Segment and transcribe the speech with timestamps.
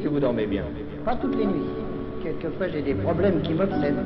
[0.00, 0.64] dormez bien
[1.04, 1.68] Pas toutes les nuits.
[2.22, 3.96] Quelquefois, j'ai des problèmes qui m'obsèdent.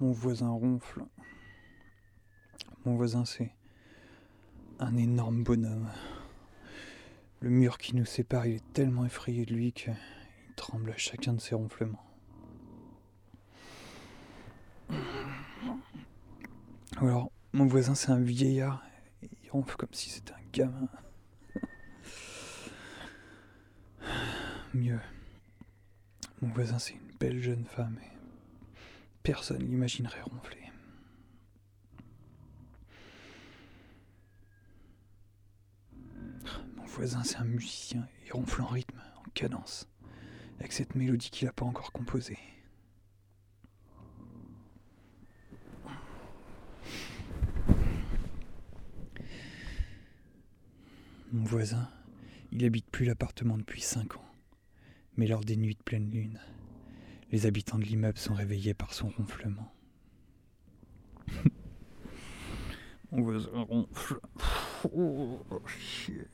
[0.00, 1.02] Mon voisin ronfle.
[2.84, 3.50] Mon voisin, c'est
[4.78, 5.88] un énorme bonhomme.
[7.40, 9.92] Le mur qui nous sépare, il est tellement effrayé de lui qu'il
[10.58, 12.04] tremble à chacun de ses ronflements.
[16.96, 18.82] Alors, mon voisin, c'est un vieillard.
[19.22, 20.88] Il ronfle comme si c'était un gamin.
[24.74, 25.00] Mieux.
[26.42, 27.98] Mon voisin, c'est une belle jeune femme.
[28.02, 28.10] Et
[29.22, 30.72] personne l'imaginerait ronfler.
[36.76, 38.08] Mon voisin, c'est un musicien.
[38.26, 39.88] Il ronfle en rythme, en cadence,
[40.58, 42.38] avec cette mélodie qu'il n'a pas encore composée.
[51.32, 51.88] Mon voisin,
[52.52, 54.24] il habite plus l'appartement depuis cinq ans.
[55.16, 56.40] Mais lors des nuits de pleine lune,
[57.30, 59.70] les habitants de l'immeuble sont réveillés par son ronflement.
[63.12, 64.20] Mon voisin ronfle.
[64.94, 66.26] Oh, chier.